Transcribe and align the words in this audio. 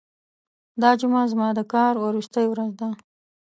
دا 0.81 0.91
جمعه 0.99 1.23
زما 1.31 1.47
د 1.55 1.59
کار 1.73 1.93
وروستۍ 2.05 2.45
ورځ 2.49 2.71
ده. 2.79 2.89